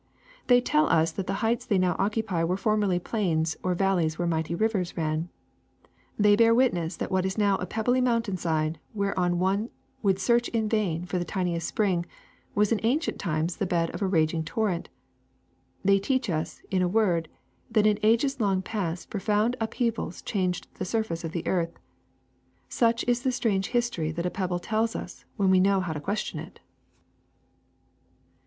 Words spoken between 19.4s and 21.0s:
up heavals changed the